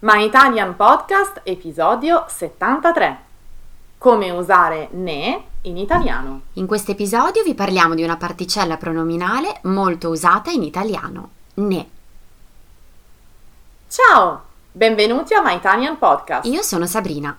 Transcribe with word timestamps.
My 0.00 0.24
Italian 0.24 0.74
Podcast, 0.74 1.42
episodio 1.44 2.24
73. 2.26 3.18
Come 3.96 4.30
usare 4.30 4.88
ne 4.90 5.44
in 5.62 5.76
italiano. 5.76 6.40
In 6.54 6.66
questo 6.66 6.90
episodio 6.90 7.44
vi 7.44 7.54
parliamo 7.54 7.94
di 7.94 8.02
una 8.02 8.16
particella 8.16 8.76
pronominale 8.76 9.60
molto 9.62 10.08
usata 10.08 10.50
in 10.50 10.64
italiano, 10.64 11.30
ne. 11.54 11.88
Ciao, 13.86 14.42
benvenuti 14.72 15.34
a 15.34 15.40
My 15.40 15.54
Italian 15.54 15.96
Podcast. 15.96 16.46
Io 16.46 16.62
sono 16.62 16.86
Sabrina. 16.86 17.38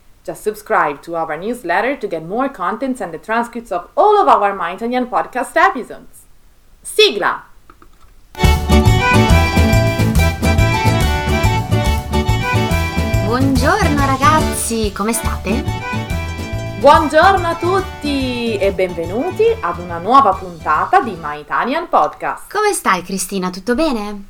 Just 0.23 0.43
subscribe 0.43 1.01
to 1.01 1.15
our 1.15 1.35
newsletter 1.35 1.97
to 1.97 2.07
get 2.07 2.23
more 2.23 2.47
contents 2.47 3.01
and 3.01 3.11
the 3.11 3.17
transcripts 3.17 3.71
of 3.71 3.89
all 3.95 4.21
of 4.21 4.27
our 4.27 4.53
My 4.53 4.73
Italian 4.73 5.07
podcast 5.07 5.55
episodes. 5.55 6.27
Sigla! 6.83 7.45
Buongiorno 13.25 14.05
ragazzi, 14.05 14.91
come 14.93 15.13
state? 15.13 15.63
Buongiorno 16.79 17.47
a 17.47 17.55
tutti 17.55 18.57
e 18.57 18.73
benvenuti 18.73 19.45
ad 19.59 19.79
una 19.79 19.97
nuova 19.97 20.33
puntata 20.33 21.01
di 21.01 21.17
My 21.19 21.39
Italian 21.39 21.89
Podcast. 21.89 22.51
Come 22.51 22.73
stai 22.73 23.01
Cristina, 23.01 23.49
tutto 23.49 23.73
bene? 23.73 24.25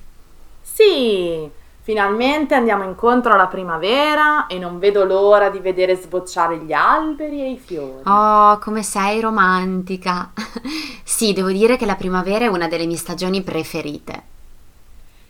Sì, 0.62 1.50
finalmente 1.82 2.54
andiamo 2.54 2.84
incontro 2.84 3.34
alla 3.34 3.48
primavera 3.48 4.48
e 4.48 4.60
non 4.60 4.80
vedo 4.80 5.04
l'ora 5.04 5.50
di 5.50 5.60
vedere 5.60 5.96
sbocciare 5.96 6.60
gli 6.60 6.72
alberi 6.72 7.42
e 7.42 7.52
i 7.52 7.58
fiori. 7.58 8.04
Oh, 8.06 8.60
come 8.60 8.84
sei 8.84 9.20
romantica. 9.20 10.32
sì, 11.04 11.34
devo 11.34 11.50
dire 11.50 11.78
che 11.78 11.86
la 11.86 11.96
primavera 11.96 12.46
è 12.46 12.48
una 12.48 12.68
delle 12.68 12.86
mie 12.86 12.98
stagioni 12.98 13.42
preferite. 13.42 14.30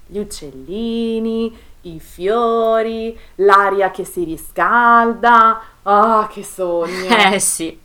Gli 0.06 0.18
uccellini, 0.18 1.58
i 1.82 2.00
fiori, 2.00 3.18
l'aria 3.36 3.90
che 3.92 4.04
si 4.04 4.26
riscalda. 4.26 5.62
Ah, 5.84 6.28
che 6.32 6.44
sogno! 6.44 7.08
Eh 7.32 7.40
sì. 7.40 7.80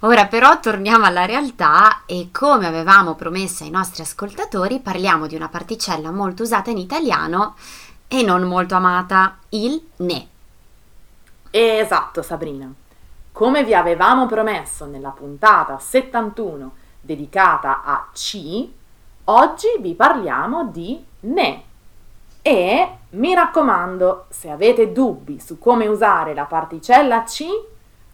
Ora 0.00 0.26
però 0.26 0.60
torniamo 0.60 1.06
alla 1.06 1.24
realtà 1.24 2.02
e 2.04 2.28
come 2.30 2.66
avevamo 2.66 3.14
promesso 3.14 3.64
ai 3.64 3.70
nostri 3.70 4.02
ascoltatori 4.02 4.80
parliamo 4.80 5.26
di 5.26 5.34
una 5.34 5.48
particella 5.48 6.10
molto 6.10 6.42
usata 6.42 6.70
in 6.70 6.78
italiano 6.78 7.54
e 8.06 8.22
non 8.22 8.42
molto 8.42 8.74
amata, 8.74 9.38
il 9.50 9.82
ne. 9.96 10.28
Esatto, 11.50 12.22
Sabrina. 12.22 12.72
Come 13.32 13.64
vi 13.64 13.74
avevamo 13.74 14.26
promesso 14.26 14.84
nella 14.86 15.10
puntata 15.10 15.78
71 15.78 16.72
dedicata 17.00 17.82
a 17.82 18.08
C, 18.12 18.68
oggi 19.24 19.68
vi 19.80 19.94
parliamo 19.94 20.66
di 20.66 21.02
ne. 21.20 21.62
E 22.42 22.88
mi 23.10 23.34
raccomando, 23.34 24.26
se 24.28 24.50
avete 24.50 24.92
dubbi 24.92 25.40
su 25.40 25.58
come 25.58 25.86
usare 25.86 26.34
la 26.34 26.44
particella 26.44 27.22
C, 27.22 27.44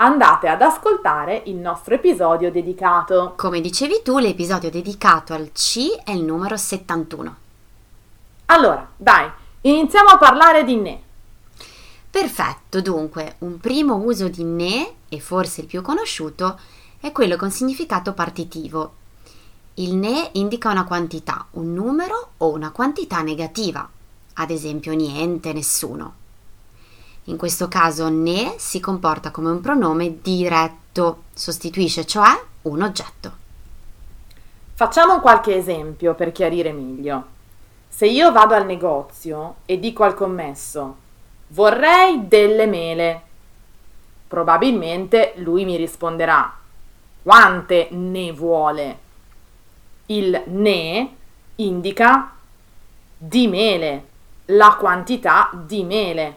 andate 0.03 0.49
ad 0.49 0.63
ascoltare 0.63 1.43
il 1.47 1.57
nostro 1.57 1.95
episodio 1.95 2.51
dedicato. 2.51 3.35
Come 3.37 3.61
dicevi 3.61 4.01
tu, 4.03 4.19
l'episodio 4.19 4.71
dedicato 4.71 5.35
al 5.35 5.51
C 5.53 6.03
è 6.05 6.13
il 6.13 6.25
numero 6.25 6.57
71. 6.57 7.37
Allora, 8.47 8.89
dai, 8.97 9.31
iniziamo 9.63 10.09
a 10.09 10.19
parlare 10.19 10.65
di 10.65 10.77
ne. 10.77 11.03
Perfetto, 12.11 12.81
dunque, 12.81 13.37
un 13.39 13.61
primo 13.61 13.97
uso 13.97 14.29
di 14.29 14.43
ne, 14.43 14.95
e 15.09 15.21
forse 15.21 15.61
il 15.61 15.67
più 15.67 15.83
conosciuto, 15.83 16.59
è 16.99 17.13
quello 17.13 17.37
con 17.37 17.51
significato 17.51 18.15
partitivo. 18.15 18.95
Il 19.75 19.95
ne 19.95 20.31
indica 20.33 20.71
una 20.71 20.85
quantità, 20.85 21.47
un 21.53 21.75
numero 21.75 22.31
o 22.39 22.51
una 22.51 22.71
quantità 22.71 23.21
negativa, 23.21 23.89
ad 24.35 24.51
esempio 24.51 24.95
niente, 24.95 25.53
nessuno. 25.53 26.20
In 27.25 27.37
questo 27.37 27.69
caso 27.69 28.09
ne 28.09 28.55
si 28.59 28.81
comporta 28.81 29.31
come 29.31 29.51
un 29.51 29.61
pronome 29.61 30.21
diretto, 30.21 31.25
sostituisce 31.35 32.05
cioè 32.07 32.29
un 32.63 32.83
oggetto. 32.83 33.33
Facciamo 34.75 35.21
qualche 35.21 35.55
esempio 35.55 36.15
per 36.15 36.33
chiarire 36.33 36.73
meglio. 36.73 37.39
Se 37.89 38.07
io 38.07 38.33
vado 38.33 38.55
al 38.55 38.65
negozio 38.65 39.57
e 39.67 39.79
dico 39.79 40.05
al 40.05 40.15
commesso 40.15 40.97
vorrei 41.49 42.27
delle 42.29 42.67
mele, 42.67 43.23
probabilmente 44.27 45.35
lui 45.37 45.65
mi 45.65 45.77
risponderà 45.77 46.57
quante 47.23 47.89
ne 47.91 48.33
vuole. 48.33 48.99
Il 50.07 50.43
ne 50.47 51.15
indica 51.57 52.33
di 53.17 53.49
mele, 53.49 54.07
la 54.47 54.77
quantità 54.79 55.51
di 55.53 55.85
mele. 55.85 56.37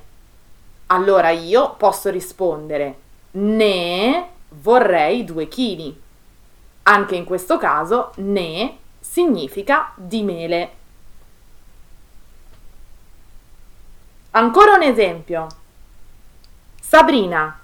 Allora 0.93 1.31
io 1.31 1.73
posso 1.75 2.11
rispondere 2.11 2.99
ne 3.31 4.29
vorrei 4.49 5.23
due 5.23 5.47
chili. 5.47 5.99
Anche 6.83 7.15
in 7.15 7.23
questo 7.23 7.57
caso 7.57 8.11
ne 8.17 8.77
significa 8.99 9.91
di 9.95 10.21
mele. 10.21 10.71
Ancora 14.31 14.75
un 14.75 14.83
esempio. 14.83 15.47
Sabrina, 16.79 17.59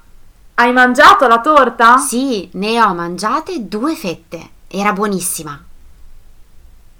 hai 0.55 0.71
mangiato 0.71 1.27
la 1.27 1.39
torta? 1.39 1.97
Sì, 1.97 2.49
ne 2.53 2.81
ho 2.81 2.95
mangiate 2.95 3.67
due 3.67 3.95
fette. 3.95 4.49
Era 4.67 4.91
buonissima. 4.91 5.65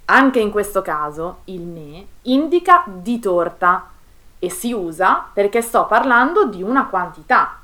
Anche 0.04 0.38
in 0.38 0.50
questo 0.52 0.80
caso 0.80 1.38
il 1.46 1.62
ne 1.62 2.06
indica 2.22 2.84
di 2.86 3.18
torta 3.18 3.90
e 4.40 4.50
si 4.50 4.72
usa 4.72 5.28
perché 5.32 5.62
sto 5.62 5.86
parlando 5.86 6.46
di 6.46 6.62
una 6.62 6.86
quantità. 6.86 7.60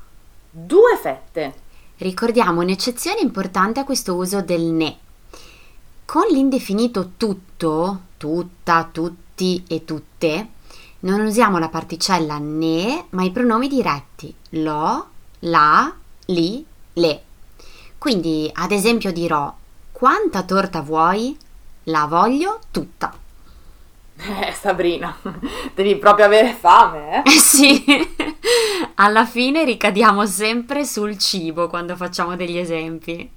Due 0.49 0.97
fette. 1.01 1.55
Ricordiamo 1.97 2.61
un'eccezione 2.61 3.19
importante 3.19 3.81
a 3.81 3.83
questo 3.83 4.15
uso 4.15 4.41
del 4.41 4.61
ne. 4.61 4.97
Con 6.05 6.23
l'indefinito 6.29 7.11
tutto, 7.17 8.01
tutta, 8.15 8.87
tutti 8.89 9.63
e 9.67 9.83
tutte, 9.83 10.49
non 10.99 11.19
usiamo 11.21 11.57
la 11.57 11.69
particella 11.69 12.37
ne, 12.37 13.07
ma 13.09 13.23
i 13.23 13.31
pronomi 13.31 13.67
diretti 13.67 14.33
lo, 14.51 15.09
la, 15.39 15.93
li, 16.27 16.65
le. 16.93 17.23
Quindi, 17.97 18.49
ad 18.53 18.71
esempio, 18.71 19.11
dirò 19.11 19.53
quanta 19.91 20.43
torta 20.43 20.81
vuoi? 20.81 21.35
La 21.85 22.05
voglio 22.05 22.59
tutta. 22.69 23.25
Eh, 24.47 24.51
Sabrina, 24.51 25.15
devi 25.75 25.95
proprio 25.97 26.25
avere 26.25 26.53
fame, 26.53 27.23
eh? 27.23 27.29
Eh 27.29 27.37
sì, 27.39 27.83
alla 28.95 29.25
fine 29.25 29.63
ricadiamo 29.63 30.25
sempre 30.25 30.85
sul 30.85 31.17
cibo 31.17 31.67
quando 31.67 31.95
facciamo 31.95 32.35
degli 32.35 32.57
esempi. 32.57 33.29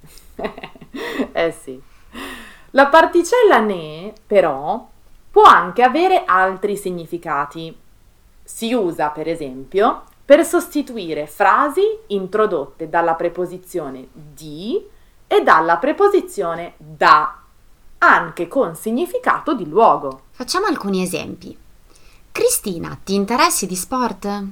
eh 1.31 1.51
sì. 1.51 1.79
La 2.71 2.87
particella 2.87 3.59
ne, 3.59 4.13
però, 4.25 4.87
può 5.29 5.43
anche 5.43 5.83
avere 5.83 6.23
altri 6.25 6.75
significati. 6.75 7.75
Si 8.43 8.73
usa, 8.73 9.09
per 9.09 9.27
esempio, 9.27 10.03
per 10.25 10.43
sostituire 10.45 11.27
frasi 11.27 11.81
introdotte 12.07 12.89
dalla 12.89 13.13
preposizione 13.13 14.07
di 14.11 14.83
e 15.27 15.41
dalla 15.41 15.77
preposizione 15.77 16.73
da, 16.77 17.40
anche 18.03 18.47
con 18.47 18.75
significato 18.75 19.53
di 19.53 19.67
luogo. 19.67 20.21
Facciamo 20.31 20.65
alcuni 20.65 21.03
esempi. 21.03 21.55
Cristina, 22.31 22.97
ti 23.03 23.13
interessi 23.13 23.67
di 23.67 23.75
sport? 23.75 24.43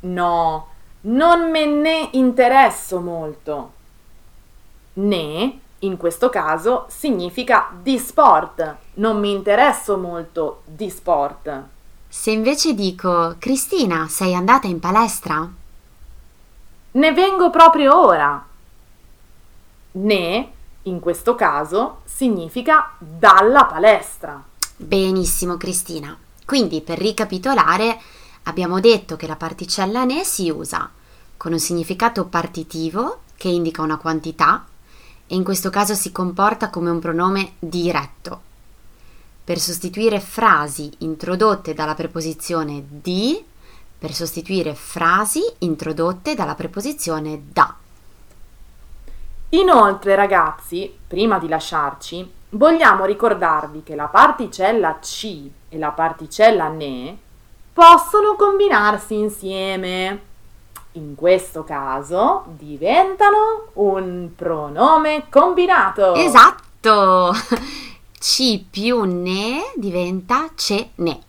No, 0.00 0.68
non 1.02 1.50
me 1.50 1.66
ne 1.66 2.08
interesso 2.12 3.00
molto. 3.00 3.72
Ne, 4.94 5.60
in 5.80 5.96
questo 5.96 6.28
caso, 6.28 6.86
significa 6.88 7.70
di 7.80 7.98
sport. 7.98 8.76
Non 8.94 9.20
mi 9.20 9.30
interesso 9.30 9.96
molto 9.96 10.62
di 10.64 10.90
sport. 10.90 11.62
Se 12.08 12.30
invece 12.30 12.74
dico 12.74 13.36
Cristina, 13.38 14.06
sei 14.08 14.34
andata 14.34 14.66
in 14.66 14.80
palestra? 14.80 15.48
Ne 16.92 17.12
vengo 17.12 17.50
proprio 17.50 17.96
ora. 17.96 18.46
Ne, 19.92 20.52
in 20.84 21.00
questo 21.00 21.34
caso, 21.34 22.00
significa 22.04 22.92
dalla 22.98 23.64
palestra. 23.64 24.42
Benissimo, 24.76 25.56
Cristina. 25.56 26.16
Quindi, 26.44 26.80
per 26.80 26.98
ricapitolare, 26.98 27.98
abbiamo 28.44 28.80
detto 28.80 29.16
che 29.16 29.26
la 29.26 29.36
particella 29.36 30.04
ne 30.04 30.24
si 30.24 30.50
usa 30.50 30.90
con 31.36 31.52
un 31.52 31.58
significato 31.58 32.24
partitivo 32.26 33.20
che 33.36 33.48
indica 33.48 33.82
una 33.82 33.98
quantità 33.98 34.66
e 35.26 35.34
in 35.34 35.44
questo 35.44 35.70
caso 35.70 35.94
si 35.94 36.12
comporta 36.12 36.70
come 36.70 36.90
un 36.90 36.98
pronome 36.98 37.52
diretto. 37.58 38.40
Per 39.44 39.58
sostituire 39.58 40.20
frasi 40.20 40.90
introdotte 40.98 41.74
dalla 41.74 41.94
preposizione 41.94 42.84
di, 42.88 43.42
per 43.98 44.12
sostituire 44.12 44.74
frasi 44.74 45.40
introdotte 45.58 46.34
dalla 46.34 46.54
preposizione 46.54 47.42
da. 47.52 47.63
Inoltre, 49.54 50.16
ragazzi, 50.16 50.92
prima 51.06 51.38
di 51.38 51.46
lasciarci, 51.46 52.28
vogliamo 52.50 53.04
ricordarvi 53.04 53.84
che 53.84 53.94
la 53.94 54.06
particella 54.06 54.98
ci 55.00 55.50
e 55.68 55.78
la 55.78 55.90
particella 55.90 56.66
ne 56.66 57.16
possono 57.72 58.34
combinarsi 58.34 59.14
insieme. 59.14 60.22
In 60.92 61.14
questo 61.14 61.62
caso 61.62 62.44
diventano 62.48 63.68
un 63.74 64.30
pronome 64.34 65.26
combinato. 65.30 66.14
Esatto! 66.14 67.32
Ci 68.18 68.66
più 68.68 69.02
ne 69.02 69.70
diventa 69.76 70.48
ce 70.56 70.90
ne. 70.96 71.20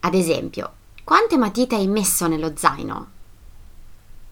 Ad 0.00 0.14
esempio, 0.14 0.72
quante 1.02 1.36
matite 1.36 1.74
hai 1.74 1.88
messo 1.88 2.28
nello 2.28 2.52
zaino? 2.54 3.06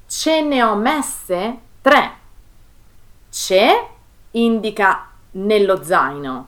Ce 0.06 0.42
ne 0.42 0.62
ho 0.62 0.76
messe 0.76 1.58
tre. 1.80 2.24
Ce 3.38 3.86
indica 4.30 5.08
nello 5.32 5.84
zaino 5.84 6.46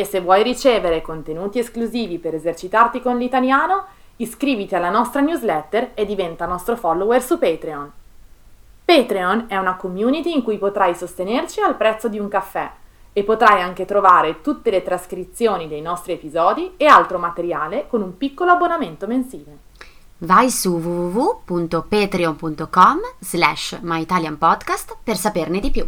E 0.00 0.04
se 0.06 0.22
vuoi 0.22 0.42
ricevere 0.42 1.02
contenuti 1.02 1.58
esclusivi 1.58 2.18
per 2.18 2.34
esercitarti 2.34 3.02
con 3.02 3.18
l'italiano, 3.18 3.84
iscriviti 4.16 4.74
alla 4.74 4.88
nostra 4.88 5.20
newsletter 5.20 5.90
e 5.92 6.06
diventa 6.06 6.46
nostro 6.46 6.74
follower 6.74 7.22
su 7.22 7.38
Patreon. 7.38 7.92
Patreon 8.82 9.44
è 9.48 9.58
una 9.58 9.76
community 9.76 10.34
in 10.34 10.42
cui 10.42 10.56
potrai 10.56 10.94
sostenerci 10.94 11.60
al 11.60 11.76
prezzo 11.76 12.08
di 12.08 12.18
un 12.18 12.28
caffè 12.28 12.70
e 13.12 13.24
potrai 13.24 13.60
anche 13.60 13.84
trovare 13.84 14.40
tutte 14.40 14.70
le 14.70 14.82
trascrizioni 14.82 15.68
dei 15.68 15.82
nostri 15.82 16.14
episodi 16.14 16.72
e 16.78 16.86
altro 16.86 17.18
materiale 17.18 17.86
con 17.86 18.00
un 18.00 18.16
piccolo 18.16 18.52
abbonamento 18.52 19.06
mensile. 19.06 19.58
Vai 20.20 20.50
su 20.50 20.78
www.patreon.com 20.78 23.00
slash 23.18 23.80
myitalianpodcast 23.82 24.96
per 25.04 25.18
saperne 25.18 25.60
di 25.60 25.70
più. 25.70 25.86